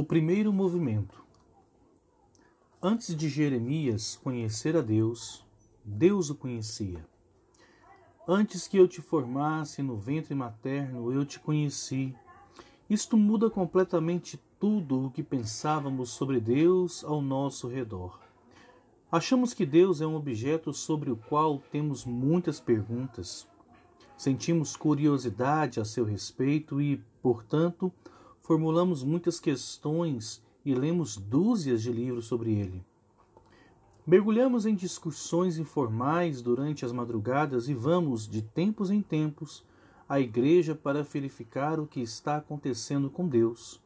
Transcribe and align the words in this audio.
O 0.00 0.02
primeiro 0.02 0.50
movimento. 0.50 1.22
Antes 2.82 3.14
de 3.14 3.28
Jeremias 3.28 4.18
conhecer 4.24 4.74
a 4.74 4.80
Deus, 4.80 5.44
Deus 5.84 6.30
o 6.30 6.34
conhecia. 6.34 7.06
Antes 8.26 8.66
que 8.66 8.78
eu 8.78 8.88
te 8.88 9.02
formasse 9.02 9.82
no 9.82 9.98
ventre 9.98 10.34
materno, 10.34 11.12
eu 11.12 11.22
te 11.26 11.38
conheci. 11.38 12.16
Isto 12.88 13.14
muda 13.14 13.50
completamente 13.50 14.40
tudo 14.58 15.04
o 15.04 15.10
que 15.10 15.22
pensávamos 15.22 16.08
sobre 16.08 16.40
Deus 16.40 17.04
ao 17.04 17.20
nosso 17.20 17.68
redor. 17.68 18.18
Achamos 19.12 19.52
que 19.52 19.66
Deus 19.66 20.00
é 20.00 20.06
um 20.06 20.16
objeto 20.16 20.72
sobre 20.72 21.10
o 21.10 21.16
qual 21.16 21.62
temos 21.70 22.06
muitas 22.06 22.58
perguntas. 22.58 23.46
Sentimos 24.16 24.74
curiosidade 24.76 25.78
a 25.78 25.84
seu 25.84 26.06
respeito 26.06 26.80
e, 26.80 27.04
portanto, 27.20 27.92
formulamos 28.40 29.02
muitas 29.02 29.38
questões 29.38 30.42
e 30.64 30.74
lemos 30.74 31.16
dúzias 31.16 31.82
de 31.82 31.92
livros 31.92 32.26
sobre 32.26 32.52
ele. 32.52 32.84
Mergulhamos 34.06 34.66
em 34.66 34.74
discussões 34.74 35.58
informais 35.58 36.42
durante 36.42 36.84
as 36.84 36.92
madrugadas 36.92 37.68
e 37.68 37.74
vamos, 37.74 38.26
de 38.26 38.42
tempos 38.42 38.90
em 38.90 39.00
tempos, 39.00 39.64
à 40.08 40.18
igreja 40.18 40.74
para 40.74 41.02
verificar 41.02 41.78
o 41.78 41.86
que 41.86 42.00
está 42.00 42.38
acontecendo 42.38 43.08
com 43.08 43.28
Deus. 43.28 43.80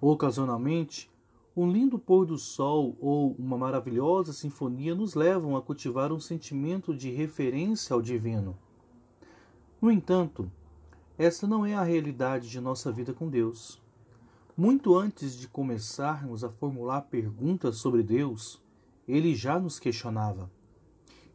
Ocasionalmente, 0.00 1.10
um 1.56 1.70
lindo 1.70 1.98
pôr 1.98 2.26
do 2.26 2.36
sol 2.36 2.96
ou 3.00 3.34
uma 3.38 3.56
maravilhosa 3.56 4.32
sinfonia 4.32 4.94
nos 4.94 5.14
levam 5.14 5.56
a 5.56 5.62
cultivar 5.62 6.12
um 6.12 6.20
sentimento 6.20 6.94
de 6.94 7.10
referência 7.10 7.94
ao 7.94 8.02
divino. 8.02 8.56
No 9.80 9.90
entanto, 9.90 10.50
esta 11.16 11.46
não 11.46 11.64
é 11.64 11.74
a 11.74 11.82
realidade 11.84 12.50
de 12.50 12.60
nossa 12.60 12.90
vida 12.90 13.12
com 13.12 13.28
Deus. 13.28 13.80
Muito 14.56 14.96
antes 14.96 15.36
de 15.36 15.46
começarmos 15.46 16.42
a 16.42 16.48
formular 16.48 17.02
perguntas 17.02 17.76
sobre 17.76 18.02
Deus, 18.02 18.60
ele 19.06 19.34
já 19.34 19.58
nos 19.58 19.78
questionava. 19.78 20.50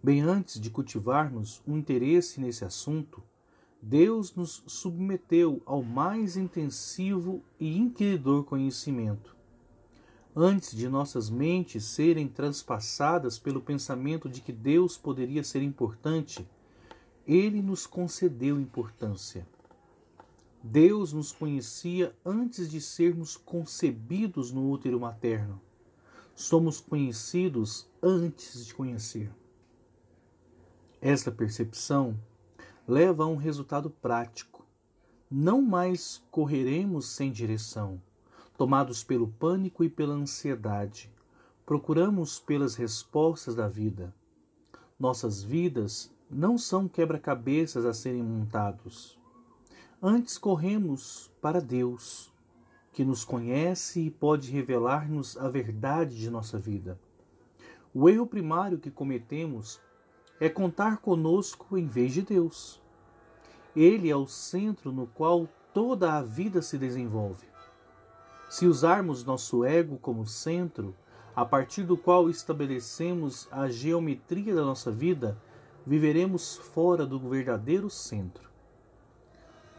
Bem 0.03 0.21
antes 0.21 0.59
de 0.59 0.69
cultivarmos 0.69 1.61
um 1.65 1.77
interesse 1.77 2.41
nesse 2.41 2.65
assunto, 2.65 3.23
Deus 3.81 4.35
nos 4.35 4.63
submeteu 4.67 5.61
ao 5.65 5.81
mais 5.81 6.35
intensivo 6.35 7.41
e 7.57 7.77
inquiridor 7.77 8.43
conhecimento. 8.43 9.35
Antes 10.35 10.75
de 10.75 10.89
nossas 10.89 11.29
mentes 11.29 11.85
serem 11.85 12.27
transpassadas 12.27 13.39
pelo 13.39 13.61
pensamento 13.61 14.27
de 14.27 14.41
que 14.41 14.51
Deus 14.51 14.97
poderia 14.97 15.43
ser 15.43 15.61
importante, 15.61 16.45
ele 17.25 17.61
nos 17.61 17.87
concedeu 17.87 18.59
importância. 18.59 19.47
Deus 20.71 21.13
nos 21.13 21.31
conhecia 21.31 22.15
antes 22.23 22.69
de 22.69 22.79
sermos 22.79 23.35
concebidos 23.35 24.51
no 24.51 24.69
útero 24.69 24.99
materno. 24.99 25.59
Somos 26.35 26.79
conhecidos 26.79 27.89
antes 28.03 28.67
de 28.67 28.75
conhecer. 28.75 29.31
Esta 31.01 31.31
percepção 31.31 32.15
leva 32.87 33.23
a 33.23 33.27
um 33.27 33.35
resultado 33.35 33.89
prático. 33.89 34.63
Não 35.27 35.59
mais 35.59 36.21
correremos 36.29 37.07
sem 37.07 37.31
direção, 37.31 37.99
tomados 38.55 39.03
pelo 39.03 39.27
pânico 39.27 39.83
e 39.83 39.89
pela 39.89 40.13
ansiedade. 40.13 41.11
Procuramos 41.65 42.39
pelas 42.39 42.75
respostas 42.75 43.55
da 43.55 43.67
vida. 43.67 44.13
Nossas 44.99 45.41
vidas 45.41 46.11
não 46.29 46.59
são 46.59 46.87
quebra-cabeças 46.87 47.85
a 47.85 47.93
serem 47.93 48.21
montados 48.21 49.18
Antes 50.01 50.37
corremos 50.37 51.29
para 51.41 51.59
Deus, 51.59 52.31
que 52.93 53.03
nos 53.03 53.25
conhece 53.25 53.99
e 53.99 54.09
pode 54.09 54.49
revelar-nos 54.49 55.35
a 55.35 55.49
verdade 55.49 56.17
de 56.17 56.29
nossa 56.29 56.57
vida. 56.57 56.97
O 57.93 58.07
erro 58.07 58.25
primário 58.25 58.79
que 58.79 58.89
cometemos 58.89 59.77
é 60.39 60.47
contar 60.47 60.99
conosco 60.99 61.77
em 61.77 61.85
vez 61.85 62.13
de 62.13 62.21
Deus. 62.21 62.81
Ele 63.75 64.09
é 64.09 64.15
o 64.15 64.25
centro 64.25 64.89
no 64.93 65.05
qual 65.05 65.49
toda 65.73 66.13
a 66.13 66.21
vida 66.21 66.61
se 66.61 66.77
desenvolve. 66.77 67.45
Se 68.49 68.65
usarmos 68.67 69.25
nosso 69.25 69.65
ego 69.65 69.97
como 69.97 70.25
centro, 70.25 70.95
a 71.35 71.43
partir 71.43 71.83
do 71.83 71.97
qual 71.97 72.29
estabelecemos 72.29 73.49
a 73.51 73.67
geometria 73.67 74.55
da 74.55 74.63
nossa 74.63 74.91
vida, 74.91 75.37
viveremos 75.85 76.55
fora 76.55 77.05
do 77.05 77.19
verdadeiro 77.19 77.89
centro. 77.89 78.48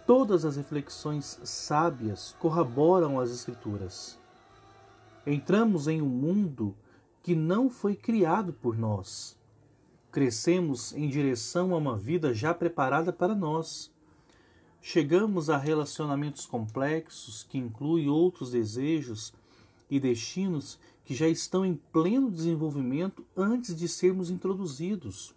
Todas 0.06 0.44
as 0.44 0.56
reflexões 0.56 1.40
sábias 1.44 2.34
corroboram 2.38 3.20
as 3.20 3.30
Escrituras. 3.30 4.18
Entramos 5.26 5.86
em 5.86 6.02
um 6.02 6.08
mundo 6.08 6.74
que 7.22 7.34
não 7.34 7.70
foi 7.70 7.94
criado 7.94 8.52
por 8.52 8.76
nós. 8.76 9.36
Crescemos 10.10 10.92
em 10.92 11.08
direção 11.08 11.72
a 11.74 11.76
uma 11.76 11.96
vida 11.96 12.34
já 12.34 12.52
preparada 12.52 13.12
para 13.12 13.34
nós. 13.34 13.92
Chegamos 14.82 15.50
a 15.50 15.56
relacionamentos 15.56 16.46
complexos 16.46 17.46
que 17.48 17.58
incluem 17.58 18.08
outros 18.08 18.50
desejos 18.50 19.32
e 19.90 20.00
destinos 20.00 20.78
que 21.04 21.14
já 21.14 21.28
estão 21.28 21.64
em 21.64 21.74
pleno 21.92 22.30
desenvolvimento 22.30 23.24
antes 23.36 23.76
de 23.76 23.86
sermos 23.86 24.30
introduzidos. 24.30 25.34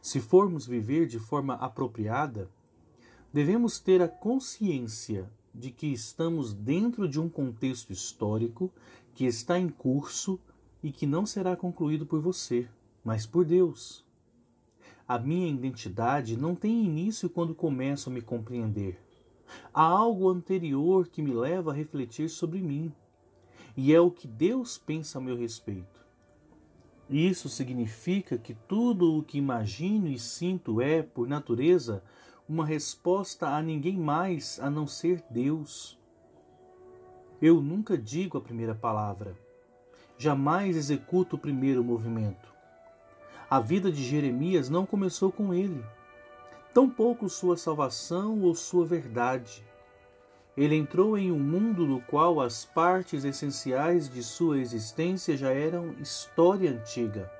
Se 0.00 0.20
formos 0.20 0.66
viver 0.66 1.06
de 1.06 1.18
forma 1.18 1.54
apropriada, 1.54 2.48
devemos 3.32 3.78
ter 3.78 4.00
a 4.02 4.08
consciência 4.08 5.30
de 5.54 5.70
que 5.70 5.86
estamos 5.86 6.52
dentro 6.52 7.08
de 7.08 7.18
um 7.20 7.28
contexto 7.28 7.92
histórico 7.92 8.72
que 9.14 9.24
está 9.24 9.58
em 9.58 9.68
curso 9.68 10.38
e 10.82 10.92
que 10.92 11.06
não 11.06 11.24
será 11.24 11.56
concluído 11.56 12.06
por 12.06 12.20
você, 12.20 12.68
mas 13.02 13.26
por 13.26 13.44
Deus. 13.44 14.04
A 15.08 15.18
minha 15.18 15.48
identidade 15.48 16.36
não 16.36 16.54
tem 16.54 16.84
início 16.84 17.30
quando 17.30 17.54
começo 17.54 18.10
a 18.10 18.12
me 18.12 18.20
compreender. 18.20 19.00
Há 19.72 19.84
algo 19.84 20.28
anterior 20.28 21.08
que 21.08 21.22
me 21.22 21.32
leva 21.32 21.70
a 21.70 21.74
refletir 21.74 22.28
sobre 22.28 22.60
mim, 22.60 22.92
e 23.76 23.94
é 23.94 24.00
o 24.00 24.10
que 24.10 24.26
Deus 24.26 24.76
pensa 24.76 25.18
a 25.18 25.20
meu 25.20 25.36
respeito. 25.36 26.04
Isso 27.08 27.48
significa 27.48 28.36
que 28.36 28.52
tudo 28.52 29.16
o 29.16 29.22
que 29.22 29.38
imagino 29.38 30.08
e 30.08 30.18
sinto 30.18 30.80
é, 30.80 31.02
por 31.02 31.28
natureza, 31.28 32.02
uma 32.48 32.64
resposta 32.64 33.48
a 33.48 33.60
ninguém 33.60 33.98
mais 33.98 34.60
a 34.60 34.70
não 34.70 34.86
ser 34.86 35.22
Deus. 35.28 35.98
Eu 37.42 37.60
nunca 37.60 37.98
digo 37.98 38.38
a 38.38 38.40
primeira 38.40 38.74
palavra, 38.74 39.36
jamais 40.16 40.76
executo 40.76 41.34
o 41.34 41.38
primeiro 41.38 41.82
movimento. 41.82 42.54
A 43.50 43.58
vida 43.58 43.90
de 43.90 44.02
Jeremias 44.02 44.68
não 44.68 44.86
começou 44.86 45.32
com 45.32 45.52
ele, 45.52 45.84
tampouco 46.72 47.28
sua 47.28 47.56
salvação 47.56 48.40
ou 48.40 48.54
sua 48.54 48.86
verdade. 48.86 49.64
Ele 50.56 50.76
entrou 50.76 51.18
em 51.18 51.30
um 51.30 51.38
mundo 51.38 51.84
no 51.86 52.00
qual 52.00 52.40
as 52.40 52.64
partes 52.64 53.24
essenciais 53.24 54.08
de 54.08 54.22
sua 54.22 54.58
existência 54.58 55.36
já 55.36 55.50
eram 55.50 55.92
história 56.00 56.70
antiga. 56.70 57.30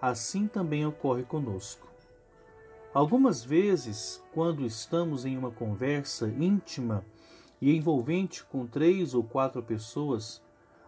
Assim 0.00 0.46
também 0.46 0.84
ocorre 0.84 1.22
conosco. 1.22 1.87
Algumas 2.94 3.44
vezes, 3.44 4.22
quando 4.32 4.64
estamos 4.64 5.26
em 5.26 5.36
uma 5.36 5.50
conversa 5.50 6.26
íntima 6.26 7.04
e 7.60 7.76
envolvente 7.76 8.42
com 8.44 8.66
três 8.66 9.12
ou 9.12 9.22
quatro 9.22 9.62
pessoas, 9.62 10.42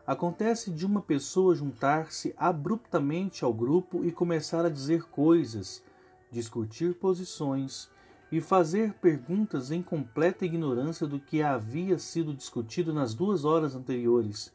acontece 0.07 0.71
de 0.71 0.87
uma 0.87 1.03
pessoa 1.03 1.55
juntar-se 1.55 2.35
abruptamente 2.39 3.45
ao 3.45 3.53
grupo 3.53 4.03
e 4.03 4.11
começar 4.11 4.65
a 4.65 4.71
dizer 4.71 5.05
coisas, 5.11 5.85
discutir 6.33 6.95
posições 6.95 7.91
e 8.33 8.41
fazer 8.41 8.95
perguntas 8.95 9.71
em 9.71 9.83
completa 9.83 10.47
ignorância 10.47 11.07
do 11.07 11.21
que 11.21 11.43
havia 11.43 11.99
sido 11.99 12.33
discutido 12.33 12.95
nas 12.95 13.13
duas 13.13 13.45
horas 13.45 13.75
anteriores, 13.77 14.51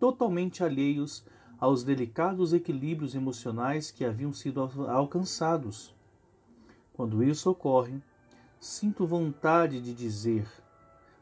totalmente 0.00 0.64
alheios 0.64 1.24
aos 1.60 1.84
delicados 1.84 2.52
equilíbrios 2.52 3.14
emocionais 3.14 3.92
que 3.92 4.04
haviam 4.04 4.32
sido 4.32 4.60
alcançados. 4.88 5.94
Quando 7.00 7.24
isso 7.24 7.50
ocorre, 7.50 7.98
sinto 8.60 9.06
vontade 9.06 9.80
de 9.80 9.94
dizer: 9.94 10.46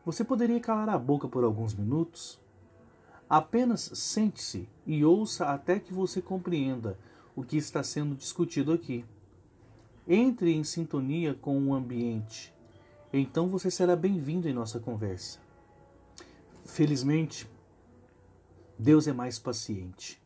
Você 0.04 0.24
poderia 0.24 0.58
calar 0.58 0.88
a 0.88 0.98
boca 0.98 1.28
por 1.28 1.44
alguns 1.44 1.72
minutos? 1.72 2.36
Apenas 3.30 3.82
sente-se 3.94 4.68
e 4.84 5.04
ouça 5.04 5.46
até 5.46 5.78
que 5.78 5.94
você 5.94 6.20
compreenda 6.20 6.98
o 7.36 7.44
que 7.44 7.56
está 7.56 7.80
sendo 7.84 8.16
discutido 8.16 8.72
aqui. 8.72 9.04
Entre 10.04 10.52
em 10.52 10.64
sintonia 10.64 11.32
com 11.32 11.56
o 11.68 11.72
ambiente. 11.72 12.52
Então 13.12 13.46
você 13.46 13.70
será 13.70 13.94
bem-vindo 13.94 14.48
em 14.48 14.52
nossa 14.52 14.80
conversa. 14.80 15.38
Felizmente, 16.64 17.48
Deus 18.76 19.06
é 19.06 19.12
mais 19.12 19.38
paciente. 19.38 20.20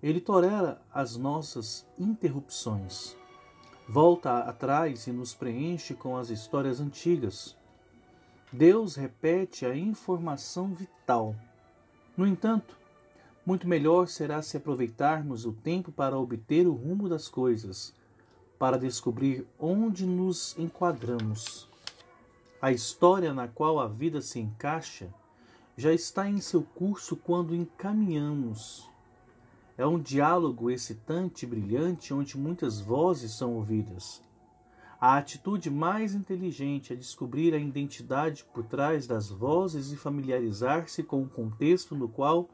Ele 0.00 0.20
tolera 0.20 0.80
as 0.94 1.16
nossas 1.16 1.84
interrupções 1.98 3.18
volta 3.90 4.38
atrás 4.38 5.08
e 5.08 5.10
nos 5.10 5.34
preenche 5.34 5.94
com 5.94 6.16
as 6.16 6.30
histórias 6.30 6.78
antigas. 6.78 7.56
Deus 8.52 8.94
repete 8.94 9.66
a 9.66 9.74
informação 9.74 10.72
vital. 10.72 11.34
No 12.16 12.24
entanto, 12.24 12.78
muito 13.44 13.66
melhor 13.66 14.06
será 14.06 14.42
se 14.42 14.56
aproveitarmos 14.56 15.44
o 15.44 15.52
tempo 15.52 15.90
para 15.90 16.16
obter 16.16 16.68
o 16.68 16.72
rumo 16.72 17.08
das 17.08 17.26
coisas, 17.26 17.92
para 18.60 18.78
descobrir 18.78 19.44
onde 19.58 20.06
nos 20.06 20.56
enquadramos. 20.56 21.68
A 22.62 22.70
história 22.70 23.34
na 23.34 23.48
qual 23.48 23.80
a 23.80 23.88
vida 23.88 24.20
se 24.20 24.38
encaixa 24.38 25.12
já 25.76 25.92
está 25.92 26.30
em 26.30 26.40
seu 26.40 26.62
curso 26.62 27.16
quando 27.16 27.56
encaminhamos. 27.56 28.88
É 29.80 29.86
um 29.86 29.98
diálogo 29.98 30.70
excitante 30.70 31.46
e 31.46 31.48
brilhante 31.48 32.12
onde 32.12 32.36
muitas 32.36 32.82
vozes 32.82 33.32
são 33.32 33.54
ouvidas. 33.54 34.20
A 35.00 35.16
atitude 35.16 35.70
mais 35.70 36.14
inteligente 36.14 36.92
é 36.92 36.96
descobrir 36.96 37.54
a 37.54 37.58
identidade 37.58 38.44
por 38.52 38.62
trás 38.62 39.06
das 39.06 39.30
vozes 39.30 39.90
e 39.90 39.96
familiarizar-se 39.96 41.02
com 41.02 41.22
o 41.22 41.28
contexto 41.30 41.94
no 41.94 42.10
qual 42.10 42.50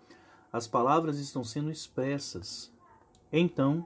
as 0.53 0.69
palavras 0.69 1.19
estão 1.19 1.43
sendo 1.43 1.69
expressas. 1.69 2.73
Então, 3.33 3.85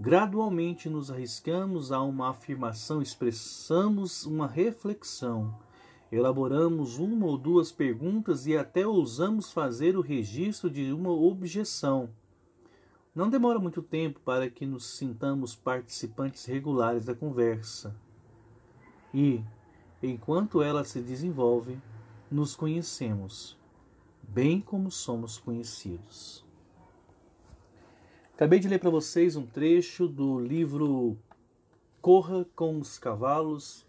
gradualmente 0.00 0.88
nos 0.88 1.10
arriscamos 1.10 1.92
a 1.92 2.00
uma 2.00 2.30
afirmação, 2.30 3.02
expressamos 3.02 4.24
uma 4.24 4.46
reflexão, 4.46 5.54
elaboramos 6.10 6.98
uma 6.98 7.26
ou 7.26 7.36
duas 7.36 7.70
perguntas 7.70 8.46
e 8.46 8.56
até 8.56 8.86
ousamos 8.86 9.52
fazer 9.52 9.98
o 9.98 10.00
registro 10.00 10.70
de 10.70 10.94
uma 10.94 11.10
objeção. 11.10 12.08
Não 13.14 13.30
demora 13.30 13.60
muito 13.60 13.80
tempo 13.80 14.18
para 14.20 14.50
que 14.50 14.66
nos 14.66 14.96
sintamos 14.96 15.54
participantes 15.54 16.44
regulares 16.46 17.04
da 17.04 17.14
conversa. 17.14 17.94
E, 19.12 19.44
enquanto 20.02 20.60
ela 20.60 20.82
se 20.82 21.00
desenvolve, 21.00 21.78
nos 22.28 22.56
conhecemos 22.56 23.56
bem 24.28 24.60
como 24.60 24.90
somos 24.90 25.38
conhecidos. 25.38 26.44
Acabei 28.34 28.58
de 28.58 28.66
ler 28.66 28.80
para 28.80 28.90
vocês 28.90 29.36
um 29.36 29.46
trecho 29.46 30.08
do 30.08 30.40
livro 30.40 31.16
Corra 32.02 32.44
com 32.56 32.80
os 32.80 32.98
Cavalos, 32.98 33.86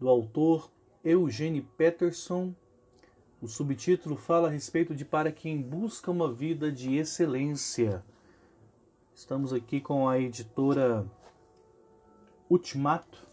do 0.00 0.08
autor 0.08 0.70
Eugene 1.04 1.60
Peterson. 1.60 2.54
O 3.42 3.46
subtítulo 3.46 4.16
fala 4.16 4.48
a 4.48 4.50
respeito 4.50 4.94
de 4.94 5.04
Para 5.04 5.30
quem 5.30 5.60
busca 5.60 6.10
uma 6.10 6.32
vida 6.32 6.72
de 6.72 6.96
excelência. 6.96 8.02
Estamos 9.18 9.52
aqui 9.52 9.80
com 9.80 10.08
a 10.08 10.16
editora 10.16 11.04
Ultimato 12.48 13.26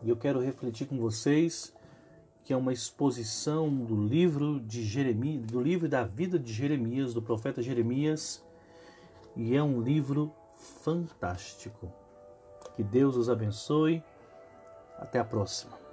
e 0.00 0.08
eu 0.08 0.16
quero 0.16 0.38
refletir 0.38 0.86
com 0.86 0.96
vocês 0.96 1.74
que 2.44 2.52
é 2.52 2.56
uma 2.56 2.72
exposição 2.72 3.68
do 3.68 4.00
livro 4.00 4.60
de 4.60 4.84
Jeremias, 4.84 5.42
do 5.42 5.60
livro 5.60 5.88
da 5.88 6.04
vida 6.04 6.38
de 6.38 6.52
Jeremias, 6.52 7.12
do 7.12 7.20
profeta 7.20 7.60
Jeremias, 7.60 8.44
e 9.34 9.56
é 9.56 9.62
um 9.62 9.82
livro 9.82 10.32
fantástico. 10.56 11.92
Que 12.76 12.84
Deus 12.84 13.16
os 13.16 13.28
abençoe. 13.28 14.04
Até 14.98 15.18
a 15.18 15.24
próxima. 15.24 15.85